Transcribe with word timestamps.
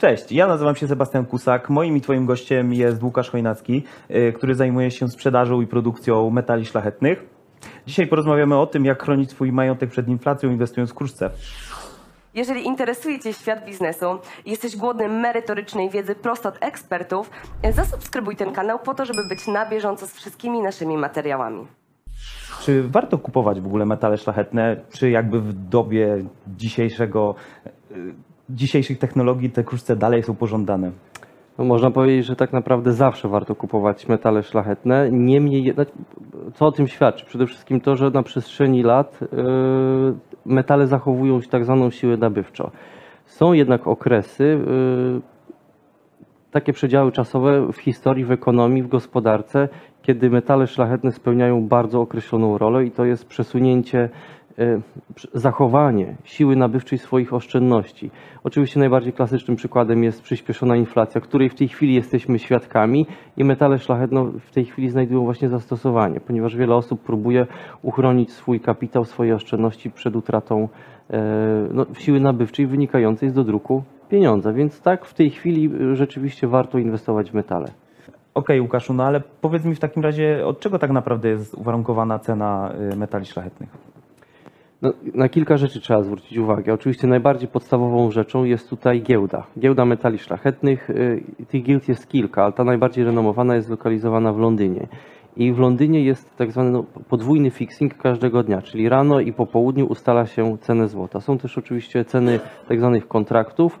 Cześć, 0.00 0.32
ja 0.32 0.46
nazywam 0.46 0.76
się 0.76 0.88
Sebastian 0.88 1.26
Kusak. 1.26 1.70
Moim 1.70 1.96
i 1.96 2.00
Twoim 2.00 2.26
gościem 2.26 2.72
jest 2.72 3.02
Łukasz 3.02 3.30
Chojnacki, 3.30 3.84
y, 4.10 4.32
który 4.32 4.54
zajmuje 4.54 4.90
się 4.90 5.08
sprzedażą 5.08 5.60
i 5.60 5.66
produkcją 5.66 6.30
metali 6.30 6.66
szlachetnych. 6.66 7.24
Dzisiaj 7.86 8.06
porozmawiamy 8.06 8.58
o 8.58 8.66
tym, 8.66 8.84
jak 8.84 9.02
chronić 9.02 9.30
swój 9.30 9.52
majątek 9.52 9.90
przed 9.90 10.08
inflacją, 10.08 10.50
inwestując 10.50 10.90
w 10.90 10.94
kruszce. 10.94 11.30
Jeżeli 12.34 12.66
interesuje 12.66 13.20
Cię 13.20 13.32
świat 13.32 13.64
biznesu 13.66 14.06
i 14.44 14.50
jesteś 14.50 14.76
głodny 14.76 15.08
merytorycznej 15.08 15.90
wiedzy 15.90 16.14
prosto 16.14 16.48
od 16.48 16.58
ekspertów, 16.60 17.30
zasubskrybuj 17.72 18.36
ten 18.36 18.52
kanał 18.52 18.78
po 18.78 18.94
to, 18.94 19.04
żeby 19.04 19.28
być 19.28 19.46
na 19.46 19.66
bieżąco 19.70 20.06
z 20.06 20.14
wszystkimi 20.14 20.60
naszymi 20.60 20.96
materiałami. 20.96 21.66
Czy 22.60 22.88
warto 22.88 23.18
kupować 23.18 23.60
w 23.60 23.66
ogóle 23.66 23.86
metale 23.86 24.18
szlachetne, 24.18 24.76
czy 24.92 25.10
jakby 25.10 25.40
w 25.40 25.52
dobie 25.52 26.24
dzisiejszego, 26.56 27.34
y, 27.90 28.14
dzisiejszych 28.54 28.98
technologii 28.98 29.50
te 29.50 29.64
kruszce 29.64 29.96
dalej 29.96 30.22
są 30.22 30.34
pożądane? 30.34 30.90
No, 31.58 31.64
można 31.64 31.90
powiedzieć, 31.90 32.26
że 32.26 32.36
tak 32.36 32.52
naprawdę 32.52 32.92
zawsze 32.92 33.28
warto 33.28 33.54
kupować 33.54 34.08
metale 34.08 34.42
szlachetne. 34.42 35.08
Niemniej, 35.10 35.64
jednak, 35.64 35.88
co 36.54 36.66
o 36.66 36.72
tym 36.72 36.88
świadczy? 36.88 37.26
Przede 37.26 37.46
wszystkim 37.46 37.80
to, 37.80 37.96
że 37.96 38.10
na 38.10 38.22
przestrzeni 38.22 38.82
lat 38.82 39.20
yy, 39.20 40.14
metale 40.44 40.86
zachowują 40.86 41.40
tak 41.40 41.64
zwaną 41.64 41.90
siłę 41.90 42.16
nabywczą. 42.16 42.70
Są 43.24 43.52
jednak 43.52 43.86
okresy, 43.86 44.44
yy, 44.44 45.20
takie 46.50 46.72
przedziały 46.72 47.12
czasowe 47.12 47.72
w 47.72 47.76
historii, 47.76 48.24
w 48.24 48.32
ekonomii, 48.32 48.82
w 48.82 48.88
gospodarce, 48.88 49.68
kiedy 50.02 50.30
metale 50.30 50.66
szlachetne 50.66 51.12
spełniają 51.12 51.68
bardzo 51.68 52.00
określoną 52.00 52.58
rolę 52.58 52.84
i 52.84 52.90
to 52.90 53.04
jest 53.04 53.26
przesunięcie, 53.26 54.08
zachowanie 55.34 56.16
siły 56.24 56.56
nabywczej 56.56 56.98
swoich 56.98 57.34
oszczędności. 57.34 58.10
Oczywiście 58.44 58.80
najbardziej 58.80 59.12
klasycznym 59.12 59.56
przykładem 59.56 60.04
jest 60.04 60.22
przyspieszona 60.22 60.76
inflacja, 60.76 61.20
której 61.20 61.48
w 61.48 61.54
tej 61.54 61.68
chwili 61.68 61.94
jesteśmy 61.94 62.38
świadkami 62.38 63.06
i 63.36 63.44
metale 63.44 63.78
szlachetne 63.78 64.32
w 64.40 64.50
tej 64.50 64.64
chwili 64.64 64.90
znajdują 64.90 65.24
właśnie 65.24 65.48
zastosowanie, 65.48 66.20
ponieważ 66.20 66.56
wiele 66.56 66.74
osób 66.74 67.00
próbuje 67.00 67.46
uchronić 67.82 68.32
swój 68.32 68.60
kapitał, 68.60 69.04
swoje 69.04 69.34
oszczędności 69.34 69.90
przed 69.90 70.16
utratą 70.16 70.68
e, 71.10 71.68
no, 71.72 71.86
siły 71.98 72.20
nabywczej 72.20 72.66
wynikającej 72.66 73.30
z 73.30 73.32
dodruku 73.32 73.82
pieniądza. 74.08 74.52
Więc 74.52 74.80
tak, 74.80 75.04
w 75.04 75.14
tej 75.14 75.30
chwili 75.30 75.70
rzeczywiście 75.92 76.48
warto 76.48 76.78
inwestować 76.78 77.30
w 77.30 77.34
metale. 77.34 77.68
Okej, 78.34 78.60
Łukaszu, 78.60 78.94
no 78.94 79.04
ale 79.04 79.20
powiedz 79.40 79.64
mi 79.64 79.74
w 79.74 79.80
takim 79.80 80.02
razie, 80.02 80.46
od 80.46 80.60
czego 80.60 80.78
tak 80.78 80.90
naprawdę 80.90 81.28
jest 81.28 81.54
uwarunkowana 81.54 82.18
cena 82.18 82.72
metali 82.96 83.26
szlachetnych? 83.26 83.99
No, 84.82 84.92
na 85.14 85.28
kilka 85.28 85.56
rzeczy 85.56 85.80
trzeba 85.80 86.02
zwrócić 86.02 86.38
uwagę. 86.38 86.74
Oczywiście 86.74 87.06
najbardziej 87.06 87.48
podstawową 87.48 88.10
rzeczą 88.10 88.44
jest 88.44 88.70
tutaj 88.70 89.02
giełda. 89.02 89.46
Giełda 89.58 89.84
metali 89.84 90.18
szlachetnych. 90.18 90.90
Y, 90.90 91.22
tych 91.48 91.62
giełd 91.62 91.88
jest 91.88 92.08
kilka, 92.08 92.42
ale 92.44 92.52
ta 92.52 92.64
najbardziej 92.64 93.04
renomowana 93.04 93.54
jest 93.54 93.66
zlokalizowana 93.66 94.32
w 94.32 94.38
Londynie. 94.38 94.88
I 95.36 95.52
w 95.52 95.58
Londynie 95.58 96.04
jest 96.04 96.36
tak 96.36 96.52
zwany 96.52 96.70
no, 96.70 96.84
podwójny 97.08 97.50
fixing 97.50 97.96
każdego 97.96 98.42
dnia, 98.42 98.62
czyli 98.62 98.88
rano 98.88 99.20
i 99.20 99.32
po 99.32 99.46
południu 99.46 99.86
ustala 99.86 100.26
się 100.26 100.58
cenę 100.58 100.88
złota. 100.88 101.20
Są 101.20 101.38
też 101.38 101.58
oczywiście 101.58 102.04
ceny 102.04 102.40
tak 102.68 102.78
zwanych 102.78 103.08
kontraktów 103.08 103.78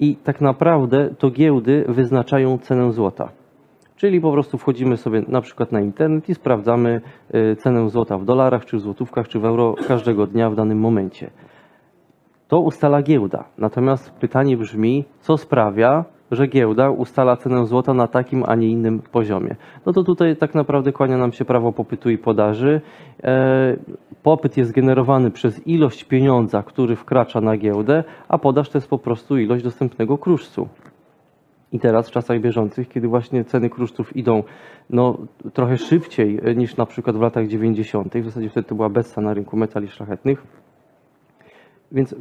i 0.00 0.16
tak 0.16 0.40
naprawdę 0.40 1.14
to 1.18 1.30
giełdy 1.30 1.84
wyznaczają 1.88 2.58
cenę 2.58 2.92
złota. 2.92 3.39
Czyli 4.00 4.20
po 4.20 4.32
prostu 4.32 4.58
wchodzimy 4.58 4.96
sobie 4.96 5.22
na 5.28 5.40
przykład 5.40 5.72
na 5.72 5.80
internet 5.80 6.28
i 6.28 6.34
sprawdzamy 6.34 7.00
y, 7.34 7.56
cenę 7.56 7.90
złota 7.90 8.18
w 8.18 8.24
dolarach, 8.24 8.64
czy 8.64 8.76
w 8.76 8.80
złotówkach, 8.80 9.28
czy 9.28 9.38
w 9.38 9.44
euro 9.44 9.74
każdego 9.88 10.26
dnia 10.26 10.50
w 10.50 10.54
danym 10.54 10.78
momencie. 10.78 11.30
To 12.48 12.60
ustala 12.60 13.02
giełda. 13.02 13.44
Natomiast 13.58 14.10
pytanie 14.10 14.56
brzmi, 14.56 15.04
co 15.20 15.36
sprawia, 15.36 16.04
że 16.30 16.46
giełda 16.46 16.90
ustala 16.90 17.36
cenę 17.36 17.66
złota 17.66 17.94
na 17.94 18.06
takim, 18.06 18.44
a 18.46 18.54
nie 18.54 18.68
innym 18.68 18.98
poziomie. 18.98 19.56
No 19.86 19.92
to 19.92 20.02
tutaj 20.02 20.36
tak 20.36 20.54
naprawdę 20.54 20.92
kłania 20.92 21.16
nam 21.16 21.32
się 21.32 21.44
prawo 21.44 21.72
popytu 21.72 22.10
i 22.10 22.18
podaży. 22.18 22.80
E, 23.24 23.76
popyt 24.22 24.56
jest 24.56 24.72
generowany 24.72 25.30
przez 25.30 25.66
ilość 25.66 26.04
pieniądza, 26.04 26.62
który 26.62 26.96
wkracza 26.96 27.40
na 27.40 27.56
giełdę, 27.56 28.04
a 28.28 28.38
podaż 28.38 28.68
to 28.68 28.78
jest 28.78 28.88
po 28.88 28.98
prostu 28.98 29.38
ilość 29.38 29.64
dostępnego 29.64 30.18
kruszcu. 30.18 30.68
I 31.72 31.78
teraz 31.78 32.08
w 32.08 32.12
czasach 32.12 32.40
bieżących, 32.40 32.88
kiedy 32.88 33.08
właśnie 33.08 33.44
ceny 33.44 33.70
kruszców 33.70 34.16
idą 34.16 34.42
no, 34.90 35.18
trochę 35.52 35.78
szybciej 35.78 36.40
niż 36.56 36.76
na 36.76 36.86
przykład 36.86 37.16
w 37.16 37.20
latach 37.20 37.46
90., 37.48 38.14
w 38.14 38.24
zasadzie 38.24 38.50
wtedy 38.50 38.68
to 38.68 38.74
była 38.74 38.88
bessa 38.88 39.20
na 39.20 39.34
rynku 39.34 39.56
metali 39.56 39.88
szlachetnych, 39.88 40.42
więc 41.92 42.14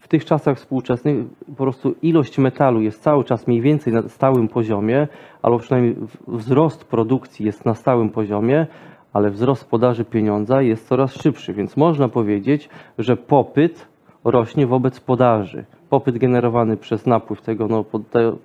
w 0.00 0.08
tych 0.08 0.24
czasach 0.24 0.56
współczesnych 0.56 1.24
po 1.46 1.62
prostu 1.62 1.94
ilość 2.02 2.38
metalu 2.38 2.80
jest 2.80 3.02
cały 3.02 3.24
czas 3.24 3.46
mniej 3.46 3.60
więcej 3.60 3.92
na 3.92 4.08
stałym 4.08 4.48
poziomie, 4.48 5.08
albo 5.42 5.58
przynajmniej 5.58 5.96
wzrost 6.28 6.84
produkcji 6.84 7.46
jest 7.46 7.64
na 7.64 7.74
stałym 7.74 8.10
poziomie, 8.10 8.66
ale 9.12 9.30
wzrost 9.30 9.70
podaży 9.70 10.04
pieniądza 10.04 10.62
jest 10.62 10.88
coraz 10.88 11.14
szybszy, 11.14 11.52
więc 11.52 11.76
można 11.76 12.08
powiedzieć, 12.08 12.68
że 12.98 13.16
popyt 13.16 13.88
rośnie 14.24 14.66
wobec 14.66 15.00
podaży 15.00 15.64
popyt 15.90 16.18
generowany 16.18 16.76
przez 16.76 17.06
napływ 17.06 17.42
tego 17.42 17.66
no, 17.68 17.84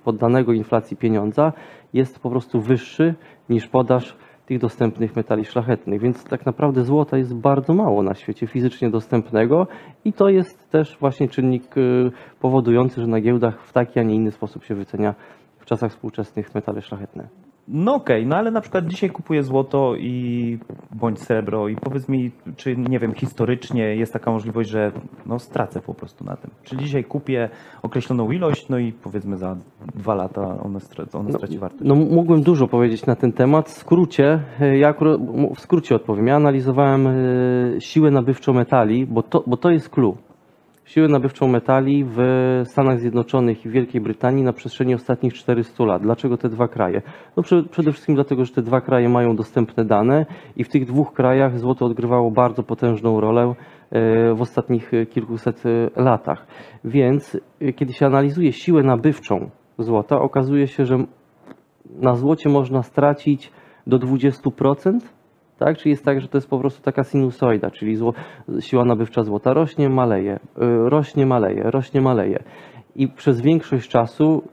poddanego 0.04 0.54
inflacji 0.54 0.98
pieniądza 0.98 1.54
jest 1.94 2.20
po 2.20 2.30
prostu 2.30 2.62
wyższy 2.62 3.16
niż 3.50 3.68
podaż 3.68 4.16
tych 4.46 4.60
dostępnych 4.60 5.16
metali 5.16 5.46
szlachetnych. 5.46 6.02
Więc 6.02 6.24
tak 6.24 6.46
naprawdę 6.46 6.84
złota 6.84 7.18
jest 7.18 7.36
bardzo 7.36 7.74
mało 7.74 8.04
na 8.04 8.14
świecie 8.14 8.48
fizycznie 8.48 8.90
dostępnego 8.90 9.68
i 10.06 10.14
to 10.14 10.30
jest 10.30 10.70
też 10.70 10.98
właśnie 11.00 11.30
czynnik 11.30 11.78
y, 11.78 12.12
powodujący, 12.40 13.02
że 13.02 13.08
na 13.08 13.22
giełdach 13.22 13.62
w 13.62 13.74
taki, 13.74 14.00
a 14.00 14.04
nie 14.04 14.16
inny 14.16 14.32
sposób 14.32 14.64
się 14.64 14.76
wycenia 14.76 15.16
w 15.60 15.66
czasach 15.66 15.92
współczesnych 15.92 16.56
metale 16.56 16.82
szlachetne. 16.82 17.28
No 17.68 17.96
okej, 17.96 18.22
okay, 18.22 18.30
no 18.30 18.36
ale 18.36 18.52
na 18.52 18.62
przykład 18.62 18.88
dzisiaj 18.88 19.10
kupuję 19.10 19.44
złoto 19.44 19.96
i 19.96 20.58
bądź 20.92 21.20
srebro 21.20 21.68
i 21.68 21.76
powiedz 21.76 22.10
mi, 22.10 22.32
czy 22.56 22.78
nie 22.78 23.00
wiem, 23.00 23.14
historycznie 23.14 23.96
jest 23.96 24.14
taka 24.14 24.32
możliwość, 24.32 24.70
że 24.70 24.92
no 25.26 25.40
stracę 25.40 25.82
po 25.82 25.94
prostu 25.94 26.26
na 26.26 26.36
tym. 26.36 26.52
Czy 26.64 26.78
dzisiaj 26.78 27.04
kupię 27.04 27.50
określoną 27.82 28.32
ilość, 28.32 28.70
no 28.70 28.78
i 28.78 28.92
powiedzmy 28.92 29.38
za 29.38 29.56
dwa 29.96 30.16
lata 30.16 30.58
ona, 30.64 30.80
straci, 30.80 31.18
ona 31.18 31.32
straci 31.32 31.54
no, 31.54 31.60
wartość. 31.60 31.84
No 31.86 31.96
mógłbym 31.96 32.44
dużo 32.44 32.68
powiedzieć 32.68 33.06
na 33.06 33.16
ten 33.16 33.34
temat. 33.34 33.70
W 33.70 33.74
skrócie, 33.74 34.40
e, 34.62 34.78
ja 34.78 34.94
w 35.56 35.60
skrócie 35.60 35.96
odpowiem. 35.96 36.28
Ja 36.28 36.36
analizowałem 36.36 37.08
e, 37.08 37.14
siłę 37.80 38.12
nabywczą 38.12 38.54
metali, 38.54 39.06
bo 39.06 39.24
to, 39.24 39.44
bo 39.48 39.58
to 39.58 39.72
jest 39.72 39.90
clue 39.90 40.18
siłę 40.86 41.08
nabywczą 41.08 41.48
metali 41.48 42.06
w 42.08 42.18
Stanach 42.66 43.00
Zjednoczonych 43.00 43.66
i 43.66 43.70
Wielkiej 43.70 44.02
Brytanii 44.02 44.44
na 44.44 44.54
przestrzeni 44.54 44.96
ostatnich 44.96 45.34
400 45.34 45.86
lat. 45.86 46.02
Dlaczego 46.02 46.38
te 46.38 46.50
dwa 46.50 46.68
kraje? 46.68 47.02
No 47.38 47.44
przede 47.72 47.92
wszystkim 47.92 48.16
dlatego, 48.16 48.46
że 48.46 48.54
te 48.54 48.62
dwa 48.62 48.82
kraje 48.82 49.10
mają 49.10 49.36
dostępne 49.36 49.86
dane 49.86 50.26
i 50.56 50.64
w 50.64 50.70
tych 50.70 50.86
dwóch 50.86 51.14
krajach 51.14 51.60
złoto 51.60 51.86
odgrywało 51.86 52.32
bardzo 52.32 52.64
potężną 52.64 53.20
rolę 53.20 53.54
e, 53.92 54.34
w 54.34 54.42
ostatnich 54.42 54.92
kilkuset 55.10 55.64
e, 55.66 56.02
latach. 56.04 56.48
Więc 56.84 57.38
e, 57.62 57.74
kiedy 57.74 57.94
się 57.94 58.06
analizuje 58.06 58.54
siłę 58.54 58.84
nabywczą 58.84 59.50
złota, 59.80 60.22
okazuje 60.22 60.68
się, 60.68 60.86
że 60.86 60.98
na 62.02 62.16
złocie 62.16 62.50
można 62.50 62.84
stracić 62.84 63.52
do 63.88 64.00
20%, 64.00 65.00
tak? 65.60 65.78
Czyli 65.78 65.92
jest 65.92 66.06
tak, 66.06 66.22
że 66.22 66.28
to 66.28 66.38
jest 66.38 66.50
po 66.50 66.60
prostu 66.60 66.82
taka 66.82 67.04
sinusoida, 67.04 67.72
czyli 67.72 67.96
zło, 67.96 68.14
siła 68.60 68.86
nabywcza 68.86 69.24
złota 69.24 69.54
rośnie, 69.54 69.90
maleje, 69.90 70.36
y, 70.36 70.40
rośnie, 70.90 71.26
maleje, 71.26 71.64
rośnie, 71.64 72.02
maleje. 72.02 72.44
I 72.96 73.08
przez 73.08 73.42
większość 73.42 73.90
czasu 73.90 74.44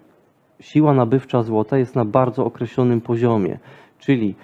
siła 0.60 0.94
nabywcza 0.94 1.42
złota 1.42 1.78
jest 1.78 1.96
na 1.96 2.04
bardzo 2.04 2.44
określonym 2.44 3.00
poziomie, 3.00 3.58
czyli 3.98 4.34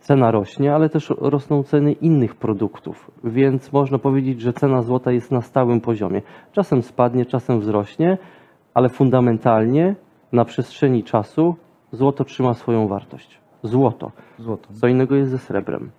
cena 0.00 0.30
rośnie, 0.30 0.74
ale 0.74 0.88
też 0.88 1.12
rosną 1.18 1.62
ceny 1.62 1.92
innych 1.92 2.34
produktów, 2.34 3.10
więc 3.24 3.72
można 3.72 3.98
powiedzieć, 3.98 4.40
że 4.40 4.52
cena 4.52 4.82
złota 4.82 5.12
jest 5.12 5.30
na 5.30 5.40
stałym 5.40 5.80
poziomie. 5.80 6.22
Czasem 6.52 6.82
spadnie, 6.82 7.26
czasem 7.26 7.60
wzrośnie, 7.60 8.18
ale 8.74 8.88
fundamentalnie 8.88 9.94
na 10.32 10.44
przestrzeni 10.44 11.04
czasu 11.04 11.56
złoto 11.92 12.24
trzyma 12.24 12.54
swoją 12.54 12.88
wartość 12.88 13.44
złoto. 13.64 14.12
złoto. 14.38 14.68
Co 14.72 14.86
innego 14.86 15.14
jest 15.14 15.30
ze 15.30 15.38
srebrem. 15.38 15.90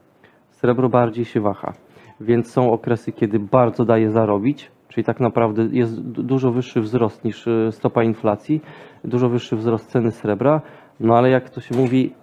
Srebro 0.65 0.89
bardziej 0.89 1.25
się 1.25 1.41
waha, 1.41 1.73
więc 2.21 2.51
są 2.51 2.71
okresy, 2.71 3.11
kiedy 3.11 3.39
bardzo 3.39 3.85
daje 3.85 4.11
zarobić, 4.11 4.71
czyli 4.87 5.05
tak 5.05 5.19
naprawdę 5.19 5.67
jest 5.71 6.01
dużo 6.01 6.51
wyższy 6.51 6.81
wzrost 6.81 7.23
niż 7.23 7.47
e, 7.47 7.71
stopa 7.71 8.03
inflacji, 8.03 8.61
dużo 9.03 9.29
wyższy 9.29 9.55
wzrost 9.55 9.89
ceny 9.89 10.11
srebra, 10.11 10.61
no 10.99 11.17
ale 11.17 11.29
jak 11.29 11.49
to 11.49 11.61
się 11.61 11.75
mówi, 11.77 12.13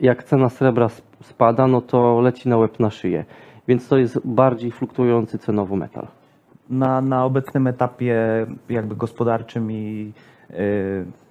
jak 0.00 0.24
cena 0.24 0.48
srebra 0.48 0.88
spada, 1.20 1.66
no 1.66 1.80
to 1.80 2.20
leci 2.20 2.48
na 2.48 2.56
łeb 2.56 2.80
na 2.80 2.90
szyję. 2.90 3.24
Więc 3.68 3.88
to 3.88 3.96
jest 3.98 4.20
bardziej 4.24 4.70
fluktuujący 4.70 5.38
cenowo 5.38 5.76
metal. 5.76 6.06
Na, 6.70 7.00
na 7.00 7.24
obecnym 7.24 7.66
etapie 7.66 8.46
jakby 8.68 8.96
gospodarczym 8.96 9.72
i 9.72 10.12
yy 10.50 11.21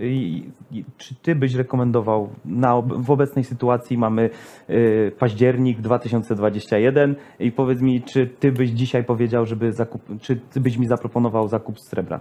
i, 0.00 0.44
i, 0.72 0.84
czy 0.98 1.14
ty 1.14 1.34
byś 1.34 1.54
rekomendował, 1.54 2.28
na, 2.44 2.80
w 2.80 3.10
obecnej 3.10 3.44
sytuacji 3.44 3.98
mamy 3.98 4.30
y, 4.70 5.12
październik 5.18 5.80
2021 5.80 7.16
i 7.38 7.52
powiedz 7.52 7.80
mi, 7.80 8.02
czy 8.02 8.26
ty 8.26 8.52
byś 8.52 8.70
dzisiaj 8.70 9.04
powiedział, 9.04 9.46
żeby 9.46 9.72
zakup, 9.72 10.02
czy 10.20 10.36
ty 10.36 10.60
byś 10.60 10.76
mi 10.76 10.86
zaproponował 10.86 11.48
zakup 11.48 11.80
srebra? 11.80 12.20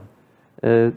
E, 0.63 0.91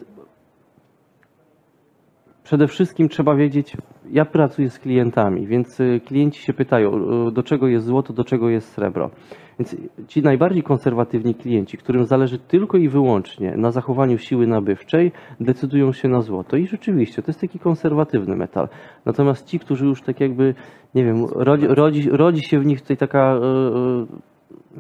przede 2.53 2.69
wszystkim 2.69 3.09
trzeba 3.09 3.35
wiedzieć, 3.35 3.77
ja 4.11 4.25
pracuję 4.25 4.71
z 4.71 4.79
klientami, 4.79 5.47
więc 5.47 5.81
y, 5.81 6.01
klienci 6.07 6.43
się 6.43 6.53
pytają, 6.53 6.91
do 7.31 7.43
czego 7.43 7.69
jest 7.69 7.87
złoto, 7.87 8.13
do 8.13 8.25
czego 8.25 8.49
jest 8.49 8.73
srebro. 8.73 9.11
Więc 9.59 9.77
ci 10.09 10.23
najbardziej 10.23 10.63
konserwatywni 10.63 11.35
klienci, 11.35 11.79
którym 11.79 12.05
zależy 12.05 12.39
tylko 12.39 12.79
i 12.79 12.89
wyłącznie 12.89 13.57
na 13.57 13.71
zachowaniu 13.71 14.19
siły 14.19 14.47
nabywczej, 14.47 15.13
decydują 15.41 15.93
się 15.93 16.09
na 16.09 16.21
złoto. 16.21 16.57
I 16.57 16.67
rzeczywiście, 16.67 17.23
to 17.23 17.31
jest 17.31 17.41
taki 17.41 17.59
konserwatywny 17.59 18.37
metal. 18.37 18.69
Natomiast 19.07 19.47
ci, 19.47 19.59
którzy 19.59 19.87
już 19.87 20.03
tak 20.03 20.21
jakby, 20.21 20.55
nie 20.95 21.05
wiem, 21.05 21.25
rodzi, 21.35 21.67
rodzi, 21.67 22.11
rodzi 22.11 22.43
się 22.43 22.61
w 22.61 22.67
nich 22.67 22.81
tutaj 22.81 22.97
taka, 22.97 23.35
y, 23.35 23.39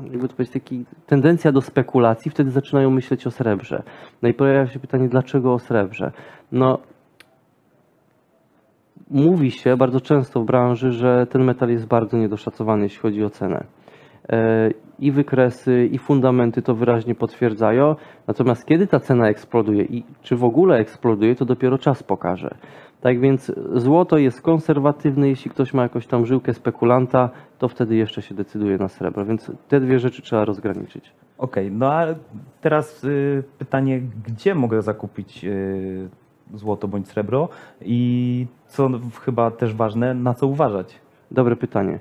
y, 0.08 0.12
jakby 0.12 0.28
to 0.28 0.34
powiedzieć, 0.34 0.54
taki 0.54 0.84
tendencja 1.06 1.52
do 1.52 1.60
spekulacji, 1.60 2.30
wtedy 2.30 2.50
zaczynają 2.50 2.90
myśleć 2.90 3.26
o 3.26 3.30
srebrze. 3.30 3.82
No 4.22 4.28
i 4.28 4.34
pojawia 4.34 4.66
się 4.66 4.80
pytanie, 4.80 5.08
dlaczego 5.08 5.54
o 5.54 5.58
srebrze? 5.58 6.12
No, 6.52 6.78
mówi 9.12 9.50
się 9.50 9.76
bardzo 9.76 10.00
często 10.00 10.40
w 10.40 10.44
branży, 10.44 10.92
że 10.92 11.26
ten 11.26 11.44
metal 11.44 11.70
jest 11.70 11.86
bardzo 11.86 12.18
niedoszacowany, 12.18 12.82
jeśli 12.82 13.00
chodzi 13.00 13.24
o 13.24 13.30
cenę. 13.30 13.64
E, 14.28 14.70
I 14.98 15.12
wykresy, 15.12 15.88
i 15.92 15.98
fundamenty 15.98 16.62
to 16.62 16.74
wyraźnie 16.74 17.14
potwierdzają. 17.14 17.96
Natomiast 18.26 18.66
kiedy 18.66 18.86
ta 18.86 19.00
cena 19.00 19.28
eksploduje 19.28 19.84
i 19.84 20.04
czy 20.22 20.36
w 20.36 20.44
ogóle 20.44 20.76
eksploduje, 20.76 21.34
to 21.34 21.44
dopiero 21.44 21.78
czas 21.78 22.02
pokaże. 22.02 22.54
Tak 23.00 23.20
więc 23.20 23.52
złoto 23.74 24.18
jest 24.18 24.42
konserwatywne, 24.42 25.28
jeśli 25.28 25.50
ktoś 25.50 25.74
ma 25.74 25.82
jakąś 25.82 26.06
tam 26.06 26.26
żyłkę 26.26 26.54
spekulanta, 26.54 27.30
to 27.58 27.68
wtedy 27.68 27.96
jeszcze 27.96 28.22
się 28.22 28.34
decyduje 28.34 28.78
na 28.78 28.88
srebro. 28.88 29.24
Więc 29.24 29.52
te 29.68 29.80
dwie 29.80 29.98
rzeczy 29.98 30.22
trzeba 30.22 30.44
rozgraniczyć. 30.44 31.12
Okej, 31.38 31.70
no 31.70 31.92
a 31.92 32.06
teraz 32.60 33.04
y, 33.04 33.42
pytanie, 33.58 34.02
gdzie 34.26 34.54
mogę 34.54 34.82
zakupić 34.82 35.44
y, 35.44 36.08
złoto 36.54 36.88
bądź 36.88 37.08
srebro 37.08 37.48
i 37.80 38.46
co 38.66 38.88
chyba 39.20 39.50
też 39.50 39.74
ważne, 39.74 40.14
na 40.14 40.34
co 40.34 40.46
uważać? 40.46 41.00
Dobre 41.30 41.56
pytanie. 41.56 42.00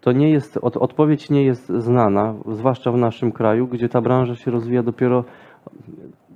To 0.00 0.12
nie 0.12 0.30
jest, 0.30 0.56
od, 0.56 0.76
odpowiedź 0.76 1.30
nie 1.30 1.44
jest 1.44 1.68
znana, 1.68 2.34
zwłaszcza 2.52 2.92
w 2.92 2.96
naszym 2.96 3.32
kraju, 3.32 3.66
gdzie 3.66 3.88
ta 3.88 4.00
branża 4.00 4.34
się 4.34 4.50
rozwija 4.50 4.82
dopiero. 4.82 5.24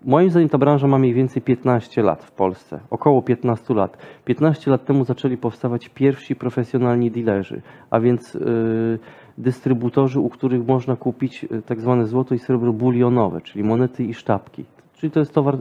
Moim 0.05 0.31
zdaniem 0.31 0.49
ta 0.49 0.59
branża 0.59 0.87
ma 0.87 0.99
mniej 0.99 1.15
więcej 1.15 1.43
15 1.43 2.03
lat 2.03 2.25
w 2.25 2.33
Polsce, 2.33 2.81
około 2.91 3.23
15 3.23 3.75
lat. 3.75 3.99
15 4.25 4.71
lat 4.71 4.85
temu 4.85 5.05
zaczęli 5.05 5.37
powstawać 5.37 5.89
pierwsi 5.89 6.37
profesjonalni 6.37 7.11
dealerzy, 7.11 7.63
a 7.91 8.01
więc 8.01 8.35
yy, 8.35 8.99
dystrybutorzy, 9.39 10.21
u 10.21 10.29
których 10.29 10.67
można 10.67 10.97
kupić 10.97 11.45
y, 11.45 11.63
tak 11.63 11.81
zwane 11.81 12.07
złoto 12.07 12.35
i 12.35 12.39
srebro 12.39 12.73
bulionowe, 12.73 13.41
czyli 13.41 13.65
monety 13.65 14.05
i 14.05 14.15
sztabki. 14.15 14.65
Czyli 15.03 15.11
to 15.11 15.21
jest 15.21 15.35
towar 15.35 15.59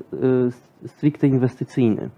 yy, 0.84 0.88
stricte 0.88 1.28
inwestycyjny. 1.28 2.10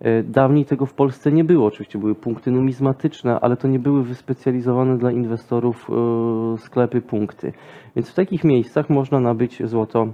E, 0.00 0.22
Dawniej 0.22 0.64
tego 0.64 0.86
w 0.86 0.94
Polsce 0.94 1.32
nie 1.32 1.44
było. 1.44 1.66
Oczywiście 1.66 1.98
były 1.98 2.14
punkty 2.14 2.50
numizmatyczne, 2.50 3.40
ale 3.40 3.56
to 3.56 3.68
nie 3.68 3.78
były 3.78 4.04
wyspecjalizowane 4.04 4.98
dla 4.98 5.12
inwestorów 5.12 5.90
e, 5.90 6.58
sklepy, 6.58 7.00
punkty. 7.00 7.52
Więc 7.96 8.10
w 8.10 8.14
takich 8.14 8.44
miejscach 8.44 8.90
można 8.90 9.20
nabyć 9.20 9.68
złoto 9.68 10.12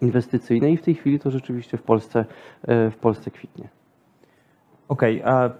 inwestycyjne 0.00 0.70
i 0.70 0.76
w 0.76 0.82
tej 0.82 0.94
chwili 0.94 1.18
to 1.18 1.30
rzeczywiście 1.30 1.76
w 1.76 1.82
Polsce, 1.82 2.24
e, 2.62 2.90
w 2.90 2.96
Polsce 2.96 3.30
kwitnie. 3.30 3.68
Okej, 4.88 5.22
a 5.22 5.50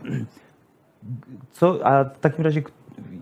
co, 1.51 1.87
a 1.87 2.05
w 2.05 2.19
takim 2.19 2.45
razie 2.45 2.63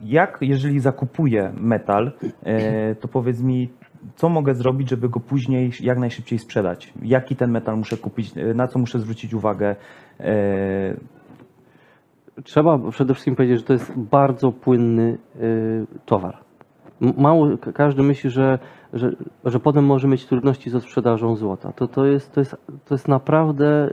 jak, 0.05 0.38
jeżeli 0.41 0.81
zakupuję 0.81 1.53
metal, 1.61 2.12
e, 2.43 2.94
to 2.94 3.09
powiedz 3.09 3.43
mi, 3.43 3.69
co 4.17 4.29
mogę 4.29 4.55
zrobić, 4.55 4.89
żeby 4.91 5.09
go 5.09 5.21
później 5.21 5.71
jak 5.81 5.99
najszybciej 5.99 6.39
sprzedać? 6.39 6.93
Jaki 7.03 7.37
ten 7.37 7.50
metal 7.50 7.77
muszę 7.79 7.97
kupić, 7.97 8.37
e, 8.37 8.55
na 8.55 8.69
co 8.69 8.79
muszę 8.79 8.99
zwrócić 9.00 9.35
uwagę? 9.35 9.77
E, 10.21 10.97
Trzeba 12.45 12.79
przede 12.91 13.15
wszystkim 13.15 13.37
powiedzieć, 13.37 13.59
że 13.59 13.65
to 13.65 13.73
jest 13.73 13.99
bardzo 13.99 14.53
płynny 14.53 15.19
y, 15.41 15.87
towar. 16.06 16.39
Mało, 17.00 17.59
ka- 17.59 17.73
każdy 17.73 18.03
myśli, 18.03 18.31
że, 18.31 18.59
że, 18.93 19.11
że 19.45 19.61
potem 19.61 19.85
może 19.85 20.09
mieć 20.09 20.27
trudności 20.27 20.71
ze 20.71 20.81
sprzedażą 20.81 21.37
złota. 21.37 21.73
To, 21.73 21.89
to, 21.89 22.06
jest, 22.06 22.33
to, 22.35 22.41
jest, 22.41 22.56
to 22.85 22.95
jest 22.95 23.09
naprawdę. 23.09 23.91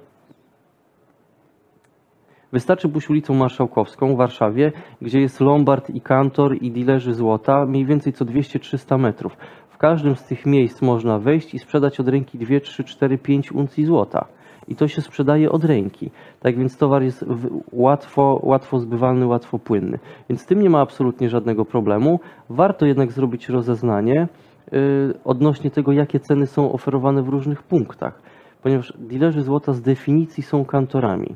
Wystarczy 2.52 2.90
pójść 2.90 3.10
ulicą 3.10 3.34
Marszałkowską 3.34 4.14
w 4.14 4.18
Warszawie, 4.18 4.72
gdzie 5.02 5.22
jest 5.22 5.42
Lombard 5.42 5.90
i 5.90 6.02
Kantor 6.02 6.56
i 6.62 6.72
dilerzy 6.72 7.14
złota, 7.14 7.66
mniej 7.66 7.86
więcej 7.86 8.14
co 8.14 8.26
200-300 8.26 9.00
metrów. 9.00 9.38
Każdym 9.86 10.16
z 10.16 10.24
tych 10.24 10.46
miejsc 10.46 10.82
można 10.82 11.20
wejść 11.20 11.54
i 11.54 11.60
sprzedać 11.60 12.00
od 12.00 12.08
ręki 12.08 12.38
2, 12.38 12.60
3, 12.60 12.84
4, 12.84 13.18
5 13.18 13.52
uncji 13.52 13.86
złota. 13.86 14.26
I 14.68 14.76
to 14.76 14.88
się 14.88 15.02
sprzedaje 15.02 15.52
od 15.52 15.64
ręki. 15.64 16.12
Tak 16.40 16.58
więc 16.58 16.78
towar 16.78 17.04
jest 17.04 17.26
łatwo, 17.72 18.40
łatwo 18.44 18.80
zbywalny, 18.80 19.28
łatwo 19.28 19.60
płynny. 19.60 20.00
Więc 20.30 20.42
z 20.42 20.46
tym 20.46 20.62
nie 20.62 20.70
ma 20.70 20.80
absolutnie 20.82 21.30
żadnego 21.30 21.66
problemu. 21.66 22.20
Warto 22.50 22.86
jednak 22.86 23.12
zrobić 23.12 23.50
rozeznanie 23.50 24.28
yy, 24.72 24.80
odnośnie 25.24 25.72
tego, 25.72 25.92
jakie 25.92 26.20
ceny 26.20 26.48
są 26.48 26.72
oferowane 26.72 27.24
w 27.24 27.30
różnych 27.30 27.64
punktach. 27.64 28.22
Ponieważ 28.64 28.94
dilerzy 29.00 29.42
złota 29.42 29.74
z 29.74 29.82
definicji 29.82 30.44
są 30.44 30.66
kantorami. 30.66 31.36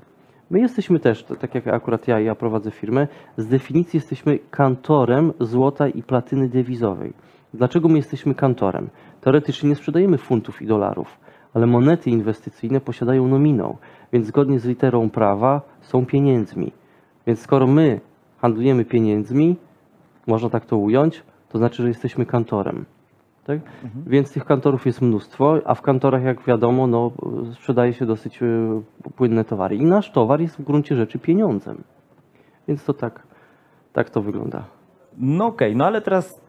My 0.50 0.60
jesteśmy 0.60 1.00
też, 1.00 1.24
tak 1.24 1.56
jak 1.56 1.68
akurat 1.68 2.08
ja, 2.08 2.20
ja 2.20 2.36
prowadzę 2.36 2.72
firmę, 2.72 3.08
z 3.38 3.48
definicji 3.48 3.98
jesteśmy 3.98 4.40
kantorem 4.52 5.34
złota 5.40 5.88
i 5.88 6.04
platyny 6.04 6.50
dewizowej. 6.50 7.14
Dlaczego 7.54 7.88
my 7.88 7.98
jesteśmy 7.98 8.36
kantorem? 8.36 8.90
Teoretycznie 9.22 9.70
nie 9.70 9.76
sprzedajemy 9.76 10.18
funtów 10.18 10.62
i 10.62 10.68
dolarów, 10.68 11.18
ale 11.54 11.66
monety 11.66 12.10
inwestycyjne 12.10 12.82
posiadają 12.82 13.28
nominał, 13.28 13.78
więc 14.14 14.28
zgodnie 14.28 14.60
z 14.60 14.66
literą 14.66 15.10
prawa 15.10 15.62
są 15.82 16.06
pieniędzmi. 16.06 16.72
Więc 17.28 17.40
skoro 17.40 17.68
my 17.68 18.00
handlujemy 18.38 18.86
pieniędzmi, 18.86 19.56
można 20.28 20.50
tak 20.50 20.66
to 20.66 20.78
ująć, 20.78 21.24
to 21.50 21.58
znaczy, 21.58 21.82
że 21.82 21.88
jesteśmy 21.88 22.26
kantorem. 22.26 22.86
Tak? 23.44 23.60
Więc 24.08 24.34
tych 24.34 24.46
kantorów 24.46 24.86
jest 24.86 25.02
mnóstwo, 25.02 25.58
a 25.66 25.76
w 25.76 25.82
kantorach, 25.82 26.24
jak 26.24 26.46
wiadomo, 26.46 26.88
no, 26.88 27.12
sprzedaje 27.54 27.94
się 27.94 28.06
dosyć 28.06 28.42
y, 28.42 28.82
płynne 29.16 29.46
towary. 29.46 29.76
I 29.76 29.86
nasz 29.86 30.12
towar 30.12 30.42
jest 30.42 30.58
w 30.58 30.64
gruncie 30.64 30.96
rzeczy 30.96 31.20
pieniądzem. 31.20 31.84
Więc 32.68 32.86
to 32.86 32.94
tak, 32.94 33.24
tak 33.94 34.10
to 34.10 34.22
wygląda. 34.22 34.64
No 35.18 35.46
okej, 35.46 35.76
no 35.76 35.86
ale 35.86 36.02
teraz, 36.02 36.42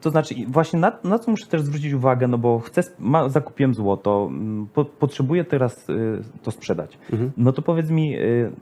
to 0.00 0.10
znaczy 0.10 0.34
właśnie 0.48 0.78
na, 0.78 0.92
na 1.04 1.18
co 1.18 1.30
muszę 1.30 1.46
też 1.46 1.62
zwrócić 1.62 1.92
uwagę, 1.92 2.28
no 2.28 2.38
bo 2.38 2.58
chcę, 2.58 2.82
ma, 2.98 3.28
zakupiłem 3.28 3.74
złoto, 3.74 4.28
mm, 4.30 4.66
po, 4.74 4.84
potrzebuję 4.84 5.44
teraz 5.44 5.88
y, 5.88 6.22
to 6.42 6.50
sprzedać. 6.50 6.98
Mhm. 7.12 7.32
No 7.36 7.52
to 7.52 7.62
powiedz 7.62 7.90
mi, 7.90 8.18
y, 8.18 8.52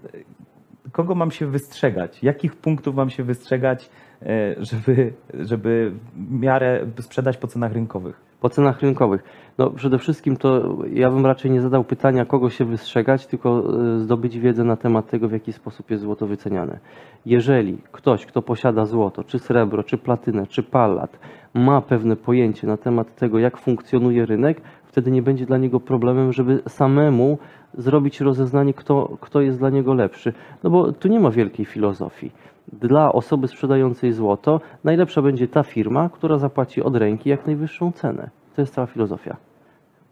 kogo 0.93 1.15
mam 1.15 1.31
się 1.31 1.47
wystrzegać? 1.47 2.23
Jakich 2.23 2.57
punktów 2.57 2.95
mam 2.95 3.11
się 3.11 3.25
wystrzegać, 3.25 3.91
y, 4.23 4.27
żeby, 4.59 5.13
żeby 5.41 5.93
w 6.15 6.33
miarę 6.33 6.87
sprzedać 7.01 7.37
po 7.37 7.47
cenach 7.47 7.73
rynkowych? 7.73 8.32
Po 8.43 8.49
cenach 8.49 8.81
rynkowych. 8.81 9.25
No 9.59 9.71
przede 9.71 9.99
wszystkim 9.99 10.37
to 10.37 10.77
ja 10.93 11.11
bym 11.11 11.27
raczej 11.27 11.51
nie 11.51 11.61
zadał 11.61 11.85
pytania, 11.85 12.25
kogo 12.25 12.51
się 12.51 12.65
wystrzegać, 12.65 13.27
tylko 13.27 13.63
y, 13.97 14.01
zdobyć 14.01 14.39
wiedzę 14.39 14.65
na 14.65 14.77
temat 14.77 15.11
tego, 15.11 15.29
w 15.29 15.33
jaki 15.33 15.53
sposób 15.53 15.91
jest 15.91 16.03
złoto 16.03 16.27
wyceniane. 16.27 16.79
Jeżeli 17.27 17.79
ktoś, 17.93 18.27
kto 18.27 18.43
posiada 18.43 18.85
złoto, 18.85 19.25
czy 19.25 19.39
srebro, 19.39 19.83
czy 19.83 19.99
platynę, 19.99 20.47
czy 20.47 20.63
pallat, 20.63 21.19
ma 21.55 21.81
pewne 21.81 22.17
pojęcie 22.17 22.67
na 22.67 22.77
temat 22.77 23.15
tego, 23.15 23.39
jak 23.39 23.59
funkcjonuje 23.59 24.27
rynek, 24.27 24.61
wtedy 24.85 25.11
nie 25.11 25.23
będzie 25.23 25.47
dla 25.47 25.59
niego 25.59 25.81
problemem, 25.81 26.33
żeby 26.33 26.63
samemu 26.69 27.39
zrobić 27.75 28.21
rozeznanie, 28.21 28.75
kto, 28.75 29.17
kto 29.21 29.41
jest 29.41 29.59
dla 29.59 29.71
niego 29.71 29.95
lepszy. 29.95 30.33
No 30.63 30.71
bo 30.71 30.93
tu 30.93 31.09
nie 31.09 31.21
ma 31.21 31.31
wielkiej 31.31 31.67
filozofii. 31.67 32.31
Dla 32.73 33.13
osoby 33.13 33.49
sprzedającej 33.49 34.13
złoto 34.13 34.61
najlepsza 34.85 35.23
będzie 35.23 35.49
ta 35.49 35.63
firma, 35.63 36.09
która 36.09 36.39
zapłaci 36.39 36.83
od 36.83 36.97
ręki 36.97 37.31
jak 37.31 37.47
najwyższą 37.47 37.93
cenę. 37.93 38.31
To 38.57 38.63
jest 38.63 38.75
cała 38.75 38.87
filozofia. 38.87 39.37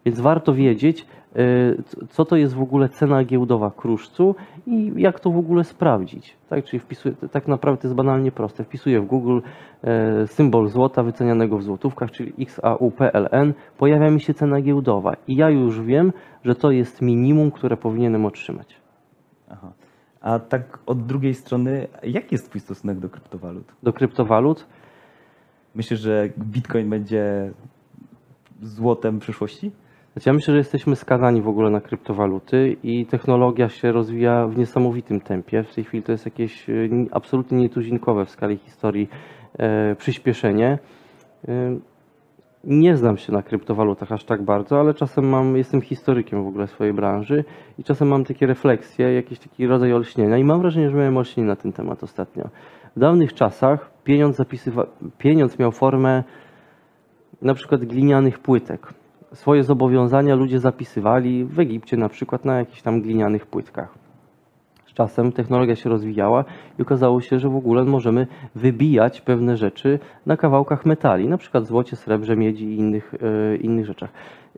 Więc 0.05 0.19
warto 0.19 0.53
wiedzieć, 0.53 1.07
y, 1.35 2.07
co 2.09 2.25
to 2.25 2.35
jest 2.35 2.55
w 2.55 2.61
ogóle 2.61 2.89
cena 2.89 3.23
giełdowa 3.23 3.71
kruszcu 3.71 4.35
i 4.67 4.93
jak 4.95 5.19
to 5.19 5.29
w 5.31 5.37
ogóle 5.37 5.63
sprawdzić. 5.63 6.37
Tak, 6.49 6.65
czyli 6.65 6.79
wpisuję, 6.79 7.15
tak 7.31 7.47
naprawdę 7.47 7.81
to 7.81 7.87
jest 7.87 7.95
banalnie 7.95 8.31
proste. 8.31 8.63
Wpisuję 8.63 9.01
w 9.01 9.05
Google 9.05 9.39
e, 9.83 10.27
symbol 10.27 10.67
złota 10.67 11.03
wycenianego 11.03 11.57
w 11.57 11.63
złotówkach, 11.63 12.11
czyli 12.11 12.33
XAUPLN, 12.39 13.53
pojawia 13.77 14.11
mi 14.11 14.21
się 14.21 14.33
cena 14.33 14.61
giełdowa 14.61 15.13
i 15.27 15.35
ja 15.35 15.49
już 15.49 15.81
wiem, 15.81 16.13
że 16.43 16.55
to 16.55 16.71
jest 16.71 17.01
minimum, 17.01 17.51
które 17.51 17.77
powinienem 17.77 18.25
otrzymać. 18.25 18.75
Aha. 19.49 19.71
A 20.21 20.39
tak 20.39 20.79
od 20.85 21.05
drugiej 21.05 21.33
strony, 21.33 21.87
jaki 22.03 22.35
jest 22.35 22.49
twój 22.49 22.61
stosunek 22.61 22.99
do 22.99 23.09
kryptowalut? 23.09 23.73
Do 23.83 23.93
kryptowalut 23.93 24.67
Myślisz, 25.75 25.99
że 25.99 26.29
Bitcoin 26.37 26.89
będzie 26.89 27.51
złotem 28.61 29.19
przyszłości? 29.19 29.71
Znaczy, 30.13 30.29
Ja 30.29 30.33
myślę, 30.33 30.53
że 30.53 30.57
jesteśmy 30.57 30.95
skazani 30.95 31.41
w 31.41 31.47
ogóle 31.47 31.69
na 31.69 31.81
kryptowaluty 31.81 32.77
i 32.83 33.05
technologia 33.05 33.69
się 33.69 33.91
rozwija 33.91 34.47
w 34.47 34.57
niesamowitym 34.57 35.21
tempie. 35.21 35.63
W 35.63 35.75
tej 35.75 35.83
chwili 35.83 36.03
to 36.03 36.11
jest 36.11 36.25
jakieś 36.25 36.69
e, 36.69 36.73
ni- 36.89 37.09
absolutnie 37.11 37.57
nietuzinkowe 37.57 38.25
w 38.25 38.29
skali 38.29 38.57
historii 38.57 39.09
e, 39.59 39.95
przyspieszenie. 39.95 40.79
Nie 42.63 42.97
znam 42.97 43.17
się 43.17 43.33
na 43.33 43.41
kryptowalutach 43.41 44.11
aż 44.11 44.23
tak 44.23 44.41
bardzo, 44.41 44.79
ale 44.79 44.93
czasem 44.93 45.29
mam, 45.29 45.57
jestem 45.57 45.81
historykiem 45.81 46.43
w 46.43 46.47
ogóle 46.47 46.67
swojej 46.67 46.93
branży 46.93 47.43
i 47.79 47.83
czasem 47.83 48.07
mam 48.07 48.25
takie 48.25 48.45
refleksje, 48.47 49.13
jakiś 49.13 49.39
taki 49.39 49.67
rodzaj 49.67 49.93
olśnienia 49.93 50.37
i 50.37 50.43
mam 50.43 50.61
wrażenie, 50.61 50.89
że 50.89 50.97
miałem 50.97 51.17
olśnienie 51.17 51.49
na 51.49 51.55
ten 51.55 51.73
temat 51.73 52.03
ostatnio. 52.03 52.49
W 52.95 52.99
dawnych 52.99 53.33
czasach 53.33 53.91
pieniądz, 54.03 54.37
zapisywa- 54.37 54.87
pieniądz 55.17 55.59
miał 55.59 55.71
formę 55.71 56.23
na 57.41 57.53
przykład 57.53 57.85
glinianych 57.85 58.39
płytek. 58.39 58.93
Swoje 59.33 59.63
zobowiązania 59.63 60.35
ludzie 60.35 60.59
zapisywali 60.59 61.45
w 61.45 61.59
Egipcie 61.59 61.97
na 61.97 62.09
przykład 62.09 62.45
na 62.45 62.57
jakichś 62.57 62.81
tam 62.81 63.01
glinianych 63.01 63.45
płytkach. 63.45 64.00
Z 64.91 64.93
czasem 64.93 65.31
technologia 65.31 65.75
się 65.75 65.89
rozwijała 65.89 66.45
i 66.79 66.81
okazało 66.81 67.21
się, 67.21 67.39
że 67.39 67.49
w 67.49 67.55
ogóle 67.55 67.83
możemy 67.83 68.27
wybijać 68.55 69.21
pewne 69.21 69.57
rzeczy 69.57 69.99
na 70.25 70.37
kawałkach 70.37 70.85
metali, 70.85 71.27
na 71.27 71.37
przykład 71.37 71.65
złocie, 71.65 71.95
srebrze, 71.95 72.35
miedzi 72.35 72.65
i 72.65 72.77
innych, 72.77 73.13
e, 73.53 73.55
innych 73.55 73.85
rzeczach. 73.85 74.09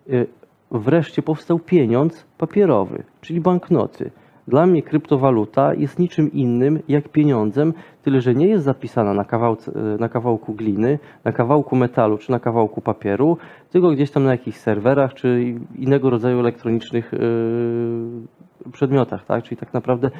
E, 0.10 0.26
wreszcie 0.72 1.22
powstał 1.22 1.60
pieniądz 1.60 2.26
papierowy, 2.38 3.04
czyli 3.22 3.42
banknoty. 3.42 4.12
Dla 4.48 4.66
mnie 4.66 4.84
kryptowaluta 4.84 5.74
jest 5.74 6.00
niczym 6.00 6.32
innym 6.32 6.80
jak 6.88 7.10
pieniądzem, 7.10 7.74
tyle 8.04 8.22
że 8.22 8.36
nie 8.36 8.48
jest 8.48 8.64
zapisana 8.64 9.14
na, 9.14 9.26
kawałce, 9.26 9.72
e, 9.72 9.98
na 9.98 10.10
kawałku 10.10 10.54
gliny, 10.54 11.00
na 11.24 11.32
kawałku 11.32 11.76
metalu 11.76 12.18
czy 12.18 12.32
na 12.32 12.40
kawałku 12.40 12.82
papieru, 12.82 13.38
tylko 13.70 13.92
gdzieś 13.92 14.12
tam 14.12 14.24
na 14.24 14.32
jakichś 14.32 14.58
serwerach 14.58 15.14
czy 15.14 15.56
innego 15.76 16.10
rodzaju 16.10 16.40
elektronicznych 16.40 17.14
e, 17.14 17.18
przedmiotach, 18.72 19.26
tak? 19.26 19.44
Czyli 19.44 19.58
tak 19.58 19.74
naprawdę 19.74 20.12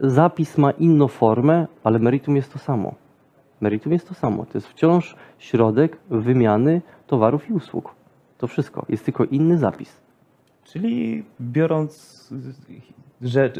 zapis 0.00 0.58
ma 0.58 0.70
inną 0.70 1.08
formę, 1.08 1.66
ale 1.84 1.98
meritum 1.98 2.36
jest 2.36 2.52
to 2.52 2.58
samo. 2.58 2.94
Meritum 3.60 3.92
jest 3.92 4.08
to 4.08 4.14
samo. 4.14 4.44
To 4.44 4.58
jest 4.58 4.68
wciąż 4.68 5.16
środek 5.38 5.96
wymiany 6.10 6.82
towarów 7.06 7.50
i 7.50 7.52
usług. 7.52 7.94
To 8.38 8.46
wszystko. 8.46 8.86
Jest 8.88 9.04
tylko 9.04 9.24
inny 9.24 9.58
zapis. 9.58 10.09
Czyli 10.72 11.24
biorąc, 11.40 12.34
rzecz, 13.22 13.54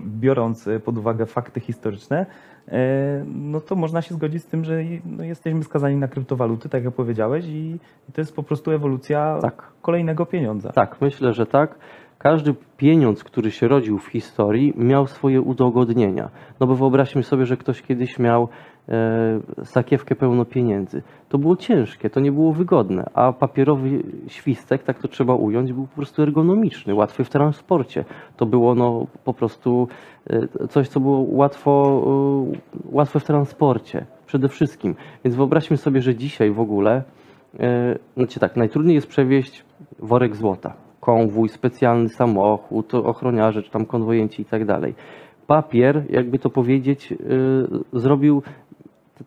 biorąc 0.00 0.68
pod 0.84 0.98
uwagę 0.98 1.26
fakty 1.26 1.60
historyczne, 1.60 2.26
e, 2.68 3.24
no 3.26 3.60
to 3.60 3.76
można 3.76 4.02
się 4.02 4.14
zgodzić 4.14 4.42
z 4.42 4.46
tym, 4.46 4.64
że 4.64 4.82
no 5.06 5.24
jesteśmy 5.24 5.64
skazani 5.64 5.96
na 5.96 6.08
kryptowaluty, 6.08 6.68
tak 6.68 6.84
jak 6.84 6.94
powiedziałeś, 6.94 7.44
i 7.48 7.78
to 8.12 8.20
jest 8.20 8.36
po 8.36 8.42
prostu 8.42 8.70
ewolucja 8.70 9.38
Tak. 9.42 9.72
kolejnego 9.82 10.26
pieniądza. 10.26 10.72
Tak, 10.72 11.00
myślę, 11.00 11.32
że 11.32 11.46
tak. 11.46 11.78
Każdy 12.18 12.54
pieniądz, 12.76 13.24
który 13.24 13.50
się 13.50 13.68
rodził 13.68 13.98
w 13.98 14.06
historii, 14.06 14.72
miał 14.76 15.06
swoje 15.06 15.40
udogodnienia. 15.40 16.30
No 16.60 16.66
bo 16.66 16.74
wyobraźmy 16.74 17.22
sobie, 17.22 17.46
że 17.46 17.56
ktoś 17.56 17.82
kiedyś 17.82 18.18
miał 18.18 18.48
e, 18.88 19.40
sakiewkę 19.64 20.14
pełno 20.14 20.44
pieniędzy. 20.44 21.02
To 21.28 21.38
było 21.38 21.56
ciężkie, 21.56 22.10
to 22.10 22.20
nie 22.20 22.32
było 22.32 22.52
wygodne, 22.52 23.10
a 23.14 23.32
papierowy 23.32 24.02
świstek, 24.28 24.82
tak 24.82 24.98
to 24.98 25.08
trzeba 25.08 25.34
ująć, 25.34 25.72
był 25.72 25.86
po 25.86 25.96
prostu 25.96 26.22
ergonomiczny, 26.22 26.94
łatwy 26.94 27.24
w 27.24 27.30
transporcie. 27.30 28.04
To 28.36 28.46
było 28.46 28.74
no, 28.74 29.06
po 29.24 29.34
prostu 29.34 29.88
e, 30.30 30.68
coś, 30.68 30.88
co 30.88 31.00
było 31.00 31.26
łatwo, 31.28 32.02
e, 32.52 32.58
łatwe 32.92 33.20
w 33.20 33.24
transporcie 33.24 34.06
przede 34.26 34.48
wszystkim. 34.48 34.94
Więc 35.24 35.36
wyobraźmy 35.36 35.76
sobie, 35.76 36.00
że 36.00 36.14
dzisiaj 36.14 36.50
w 36.50 36.60
ogóle 36.60 37.02
E, 37.60 37.98
Znaczy 38.16 38.40
tak, 38.40 38.56
najtrudniej 38.56 38.94
jest 38.94 39.06
przewieźć 39.06 39.64
worek 39.98 40.36
złota, 40.36 40.74
konwój, 41.04 41.48
specjalny 41.48 42.08
samochód, 42.08 42.94
ochroniarze, 42.94 43.62
czy 43.62 43.70
tam 43.70 43.86
konwojenci 43.86 44.42
i 44.42 44.44
tak 44.44 44.64
dalej. 44.64 44.94
Papier, 45.46 46.04
jakby 46.10 46.38
to 46.38 46.50
powiedzieć, 46.50 47.12
e, 47.12 47.16
zrobił, 47.92 48.42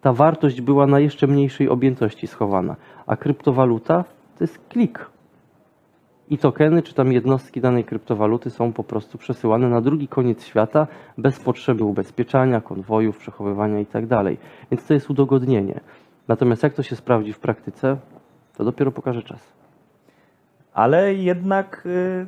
ta 0.02 0.14
wartość 0.14 0.62
była 0.62 0.88
na 0.88 1.00
jeszcze 1.00 1.28
mniejszej 1.28 1.70
objętości 1.70 2.28
schowana, 2.28 2.76
a 3.08 3.16
kryptowaluta 3.16 4.04
to 4.38 4.44
jest 4.44 4.60
klik. 4.70 5.10
I 6.30 6.38
tokeny, 6.38 6.82
czy 6.82 6.94
tam 6.94 7.12
jednostki 7.12 7.62
danej 7.62 7.84
kryptowaluty 7.84 8.50
są 8.50 8.74
po 8.74 8.84
prostu 8.84 9.18
przesyłane 9.18 9.70
na 9.70 9.82
drugi 9.82 10.08
koniec 10.08 10.46
świata 10.46 10.88
bez 11.18 11.40
potrzeby 11.40 11.84
ubezpieczania, 11.84 12.62
konwojów, 12.62 13.18
przechowywania 13.18 13.80
i 13.80 13.86
tak 13.86 14.08
dalej. 14.08 14.38
Więc 14.72 14.88
to 14.88 14.94
jest 14.94 15.10
udogodnienie. 15.10 15.80
Natomiast 16.28 16.64
jak 16.64 16.74
to 16.74 16.84
się 16.84 16.96
sprawdzi 16.96 17.34
w 17.34 17.40
praktyce, 17.40 17.98
to 18.58 18.64
dopiero 18.64 18.92
pokaże 18.92 19.24
czas. 19.24 19.57
Ale 20.78 21.14
jednak 21.14 21.84
y, 21.86 22.28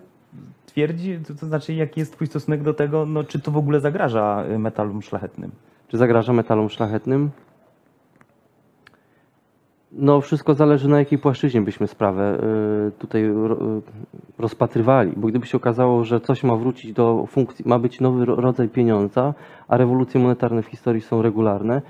twierdzi, 0.66 1.20
to, 1.28 1.34
to 1.34 1.46
znaczy 1.46 1.74
jaki 1.74 2.00
jest 2.00 2.14
twój 2.14 2.28
stosunek 2.28 2.64
do 2.64 2.74
tego, 2.74 3.06
no 3.06 3.24
czy 3.24 3.40
to 3.40 3.52
w 3.52 3.58
ogóle 3.58 3.80
zagraża 3.80 4.44
y, 4.52 4.60
metalom 4.60 5.02
szlachetnym? 5.02 5.52
Czy 5.88 5.98
zagraża 5.98 6.34
metalom 6.34 6.70
szlachetnym? 6.70 7.30
No, 9.92 10.22
wszystko 10.22 10.54
zależy 10.54 10.90
na 10.90 11.00
jakiej 11.00 11.20
płaszczyźnie 11.20 11.62
byśmy 11.62 11.88
sprawę 11.88 12.40
y, 12.88 12.92
tutaj 12.92 13.28
ro- 13.28 13.82
rozpatrywali, 14.38 15.12
bo 15.18 15.28
gdyby 15.28 15.46
się 15.46 15.58
okazało, 15.58 16.04
że 16.04 16.22
coś 16.22 16.44
ma 16.44 16.56
wrócić 16.56 16.94
do 16.94 17.26
funkcji, 17.28 17.66
ma 17.68 17.80
być 17.80 18.02
nowy 18.02 18.26
ro- 18.26 18.36
rodzaj 18.36 18.70
pieniądza, 18.70 19.34
a 19.68 19.78
rewolucje 19.78 20.22
monetarne 20.22 20.62
w 20.62 20.68
historii 20.68 21.02
są 21.02 21.22
regularne, 21.22 21.82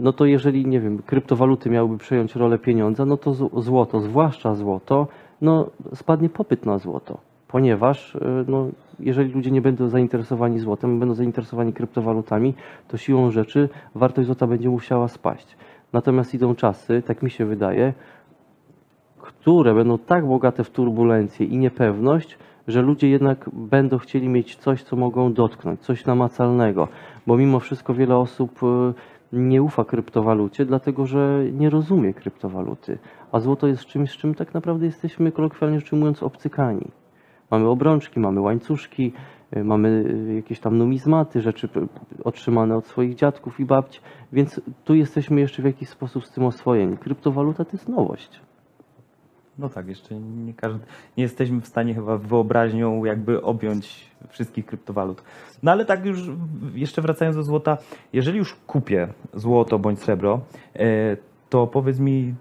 no 0.00 0.12
to 0.12 0.24
jeżeli, 0.24 0.66
nie 0.66 0.80
wiem, 0.80 1.02
kryptowaluty 1.02 1.70
miałyby 1.70 1.98
przejąć 1.98 2.36
rolę 2.36 2.58
pieniądza, 2.58 3.04
no 3.04 3.16
to 3.16 3.34
złoto, 3.60 4.00
zwłaszcza 4.00 4.54
złoto, 4.54 5.08
no 5.44 5.70
spadnie 5.94 6.28
popyt 6.28 6.66
na 6.66 6.78
złoto, 6.78 7.18
ponieważ 7.48 8.14
y, 8.14 8.20
no, 8.48 8.66
jeżeli 9.00 9.32
ludzie 9.32 9.50
nie 9.50 9.62
będą 9.62 9.88
zainteresowani 9.88 10.58
złotem, 10.58 10.98
będą 10.98 11.14
zainteresowani 11.14 11.72
kryptowalutami, 11.72 12.54
to 12.88 12.96
siłą 12.96 13.30
rzeczy 13.30 13.68
wartość 13.94 14.26
złota 14.26 14.46
będzie 14.46 14.68
musiała 14.68 15.08
spaść. 15.08 15.56
Natomiast 15.92 16.34
idą 16.34 16.54
czasy, 16.54 17.02
tak 17.02 17.22
mi 17.22 17.30
się 17.30 17.46
wydaje, 17.46 17.92
które 19.18 19.74
będą 19.74 19.98
tak 19.98 20.26
bogate 20.26 20.64
w 20.64 20.70
turbulencje 20.70 21.46
i 21.46 21.58
niepewność, 21.58 22.38
że 22.68 22.82
ludzie 22.82 23.08
jednak 23.08 23.50
będą 23.52 23.98
chcieli 23.98 24.28
mieć 24.28 24.56
coś, 24.56 24.82
co 24.82 24.96
mogą 24.96 25.32
dotknąć, 25.32 25.80
coś 25.80 26.06
namacalnego, 26.06 26.88
bo 27.26 27.36
mimo 27.36 27.60
wszystko 27.60 27.94
wiele 27.94 28.16
osób 28.16 28.62
y, 28.62 28.94
nie 29.34 29.62
ufa 29.62 29.84
kryptowalucie, 29.84 30.64
dlatego 30.64 31.06
że 31.06 31.44
nie 31.52 31.70
rozumie 31.70 32.14
kryptowaluty, 32.14 32.98
a 33.32 33.40
złoto 33.40 33.66
jest 33.66 33.84
czymś, 33.84 34.10
z 34.10 34.16
czym 34.16 34.34
tak 34.34 34.54
naprawdę 34.54 34.86
jesteśmy 34.86 35.32
kolokwialnie 35.32 35.80
rzecz 35.80 35.92
ujmując 35.92 36.22
obcykani. 36.22 36.90
Mamy 37.50 37.68
obrączki, 37.68 38.20
mamy 38.20 38.40
łańcuszki, 38.40 39.12
y, 39.56 39.64
mamy 39.64 39.88
y, 39.88 40.34
jakieś 40.34 40.60
tam 40.60 40.78
numizmaty, 40.78 41.40
rzeczy 41.40 41.68
otrzymane 42.24 42.76
od 42.76 42.86
swoich 42.86 43.14
dziadków 43.14 43.60
i 43.60 43.64
babci, 43.64 44.00
więc 44.32 44.60
tu 44.84 44.94
jesteśmy 44.94 45.40
jeszcze 45.40 45.62
w 45.62 45.64
jakiś 45.64 45.88
sposób 45.88 46.24
z 46.24 46.30
tym 46.30 46.44
oswojeni. 46.44 46.96
Kryptowaluta 46.96 47.64
to 47.64 47.70
jest 47.72 47.88
nowość. 47.88 48.40
No 49.58 49.68
tak, 49.68 49.88
jeszcze 49.88 50.14
nie, 50.14 50.54
każdy, 50.54 50.84
nie 51.16 51.22
jesteśmy 51.22 51.60
w 51.60 51.66
stanie 51.66 51.94
chyba 51.94 52.18
wyobraźnią 52.18 53.04
jakby 53.04 53.42
objąć 53.42 54.10
wszystkich 54.28 54.66
kryptowalut. 54.66 55.22
No 55.62 55.72
ale 55.72 55.84
tak 55.84 56.06
już 56.06 56.20
jeszcze 56.74 57.02
wracając 57.02 57.36
do 57.36 57.42
złota, 57.42 57.78
jeżeli 58.12 58.38
już 58.38 58.54
kupię 58.54 59.08
złoto 59.34 59.78
bądź 59.78 59.98
srebro, 59.98 60.40
e, 60.76 61.16
to 61.50 61.66
powiedz 61.66 61.98
mi, 61.98 62.34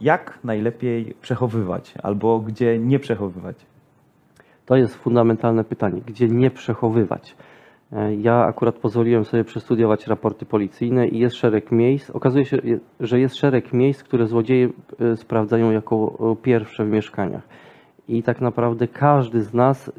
jak 0.00 0.38
najlepiej 0.44 1.14
przechowywać 1.20 1.94
albo 2.02 2.40
gdzie 2.40 2.78
nie 2.78 2.98
przechowywać? 2.98 3.56
To 4.66 4.76
jest 4.76 4.94
fundamentalne 4.94 5.64
pytanie, 5.64 6.00
gdzie 6.06 6.28
nie 6.28 6.50
przechowywać. 6.50 7.36
E, 7.92 8.14
Ja 8.14 8.44
akurat 8.44 8.74
pozwoliłem 8.78 9.24
sobie 9.24 9.44
przestudiować 9.44 10.06
raporty 10.06 10.46
policyjne 10.46 11.08
i 11.08 11.18
jest 11.18 11.36
szereg 11.36 11.72
miejsc. 11.72 12.10
Okazuje 12.10 12.44
się, 12.44 12.58
że 13.00 13.20
jest 13.20 13.36
szereg 13.36 13.72
miejsc, 13.72 14.02
które 14.02 14.26
złodzieje 14.26 14.68
e, 15.00 15.16
sprawdzają 15.16 15.70
jako 15.70 16.18
e, 16.32 16.36
pierwsze 16.42 16.84
w 16.84 16.88
mieszkaniach. 16.88 17.48
I 18.08 18.22
tak 18.22 18.40
naprawdę 18.40 18.88
każdy 18.88 19.42
z 19.42 19.54
nas 19.54 19.92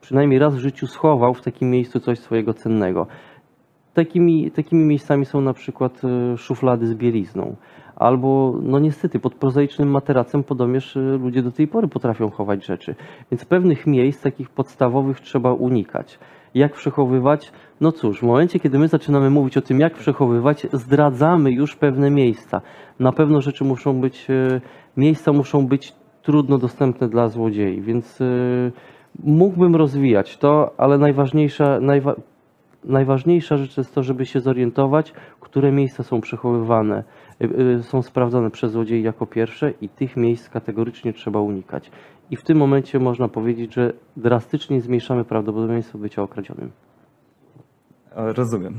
przynajmniej 0.00 0.38
raz 0.38 0.54
w 0.54 0.58
życiu 0.58 0.86
schował 0.86 1.34
w 1.34 1.42
takim 1.42 1.70
miejscu 1.70 2.00
coś 2.00 2.18
swojego 2.18 2.54
cennego. 2.54 3.06
Takimi, 3.94 4.50
takimi 4.50 4.84
miejscami 4.84 5.24
są 5.24 5.40
na 5.40 5.52
przykład 5.52 6.02
szuflady 6.36 6.86
z 6.86 6.94
bielizną. 6.94 7.56
Albo, 7.96 8.54
no 8.62 8.78
niestety, 8.78 9.18
pod 9.18 9.34
prozaicznym 9.34 9.90
materacem 9.90 10.44
podobnież 10.44 10.96
e, 10.96 11.00
ludzie 11.00 11.42
do 11.42 11.52
tej 11.52 11.68
pory 11.68 11.88
potrafią 11.88 12.30
chować 12.30 12.66
rzeczy. 12.66 12.94
Więc 13.30 13.44
pewnych 13.44 13.86
miejsc, 13.86 14.22
takich 14.22 14.50
podstawowych, 14.50 15.20
trzeba 15.20 15.52
unikać. 15.52 16.18
Jak 16.54 16.72
przechowywać? 16.72 17.52
No 17.80 17.92
cóż, 17.92 18.20
w 18.20 18.22
momencie, 18.22 18.60
kiedy 18.60 18.78
my 18.78 18.88
zaczynamy 18.88 19.30
mówić 19.30 19.56
o 19.56 19.62
tym, 19.62 19.80
jak 19.80 19.94
przechowywać, 19.94 20.66
zdradzamy 20.72 21.52
już 21.52 21.76
pewne 21.76 22.10
miejsca. 22.10 22.60
Na 23.00 23.12
pewno 23.12 23.40
rzeczy 23.40 23.64
muszą 23.64 24.00
być, 24.00 24.26
e, 24.30 24.60
miejsca 24.96 25.32
muszą 25.32 25.66
być 25.66 25.92
trudno 26.22 26.58
dostępne 26.58 27.08
dla 27.08 27.28
złodziei, 27.28 27.80
więc 27.80 28.20
e, 28.20 28.24
mógłbym 29.24 29.76
rozwijać 29.76 30.38
to, 30.38 30.74
ale 30.76 30.98
najważniejsza, 30.98 31.80
najwa, 31.80 32.14
najważniejsza 32.84 33.56
rzecz 33.56 33.76
jest 33.76 33.94
to, 33.94 34.02
żeby 34.02 34.26
się 34.26 34.40
zorientować, 34.40 35.12
które 35.40 35.72
miejsca 35.72 36.02
są 36.02 36.20
przechowywane, 36.20 37.04
są 37.82 38.02
sprawdzane 38.02 38.50
przez 38.50 38.72
złodziei 38.72 39.02
jako 39.02 39.26
pierwsze 39.26 39.70
i 39.80 39.88
tych 39.88 40.16
miejsc 40.16 40.48
kategorycznie 40.48 41.12
trzeba 41.12 41.40
unikać. 41.40 41.90
I 42.30 42.36
w 42.36 42.42
tym 42.42 42.58
momencie 42.58 42.98
można 42.98 43.28
powiedzieć, 43.28 43.74
że 43.74 43.92
drastycznie 44.16 44.80
zmniejszamy 44.80 45.24
prawdopodobieństwo 45.24 45.98
bycia 45.98 46.22
okradzionym. 46.22 46.70
O, 48.16 48.32
rozumiem. 48.32 48.74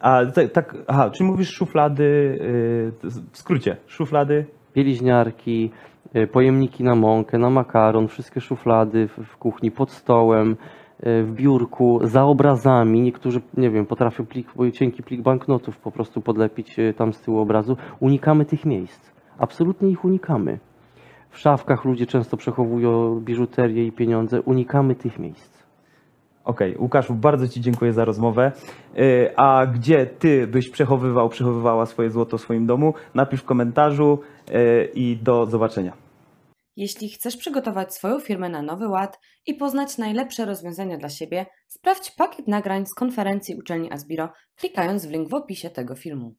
A 0.00 0.26
tak, 0.26 0.52
tak, 0.52 0.76
aha, 0.86 1.10
czy 1.10 1.24
mówisz 1.24 1.50
szuflady, 1.50 2.04
y, 2.04 3.10
w 3.32 3.38
skrócie, 3.38 3.76
szuflady, 3.86 4.46
bieliźniarki, 4.74 5.70
y, 6.16 6.26
pojemniki 6.26 6.84
na 6.84 6.94
mąkę, 6.94 7.38
na 7.38 7.50
makaron, 7.50 8.08
wszystkie 8.08 8.40
szuflady 8.40 9.08
w, 9.08 9.36
kuchni, 9.36 9.70
pod 9.70 9.90
stołem, 9.90 10.52
y, 10.52 10.56
w 11.00 11.32
biurku, 11.32 12.00
za 12.02 12.24
obrazami. 12.24 13.00
Niektórzy, 13.00 13.40
nie 13.56 13.70
wiem, 13.70 13.86
potrafią 13.86 14.26
plik, 14.26 14.48
cienki 14.72 15.02
plik 15.02 15.22
banknotów 15.22 15.78
po 15.78 15.90
prostu 15.90 16.20
podlepić 16.20 16.78
y, 16.78 16.94
tam 16.94 17.12
z 17.12 17.20
tyłu 17.20 17.38
obrazu. 17.38 17.76
Unikamy 18.00 18.44
tych 18.44 18.64
miejsc. 18.64 19.12
Absolutnie 19.38 19.90
ich 19.90 20.04
unikamy. 20.04 20.58
W 21.30 21.38
szafkach 21.38 21.84
ludzie 21.84 22.06
często 22.06 22.36
przechowują 22.36 23.20
biżuterię 23.20 23.86
i 23.86 23.92
pieniądze. 23.92 24.42
Unikamy 24.42 24.94
tych 24.94 25.18
miejsc. 25.18 25.64
Okej, 26.44 26.76
Łukaszu, 26.78 27.14
bardzo 27.14 27.48
Ci 27.48 27.60
dziękuję 27.60 27.92
za 27.92 28.04
rozmowę. 28.04 28.52
Y, 28.98 29.36
A 29.36 29.66
gdzie 29.66 30.06
Ty 30.06 30.46
byś 30.46 30.70
przechowywał, 30.70 31.28
przechowywała 31.28 31.86
swoje 31.86 32.10
złoto 32.10 32.38
w 32.38 32.40
swoim 32.40 32.66
domu? 32.66 32.94
Napisz 33.14 33.40
w 33.40 33.44
komentarzu 33.44 34.18
i 34.94 35.16
do 35.22 35.46
zobaczenia. 35.46 36.03
Jeśli 36.76 37.08
chcesz 37.08 37.36
przygotować 37.36 37.94
swoją 37.94 38.20
firmę 38.20 38.48
na 38.48 38.62
nowy 38.62 38.88
ład 38.88 39.18
i 39.46 39.54
poznać 39.54 39.98
najlepsze 39.98 40.44
rozwiązania 40.44 40.98
dla 40.98 41.08
siebie, 41.08 41.46
sprawdź 41.68 42.10
pakiet 42.10 42.48
nagrań 42.48 42.86
z 42.86 42.94
konferencji 42.94 43.56
uczelni 43.56 43.92
Asbiro, 43.92 44.32
klikając 44.56 45.06
w 45.06 45.10
link 45.10 45.28
w 45.28 45.34
opisie 45.34 45.70
tego 45.70 45.94
filmu. 45.94 46.34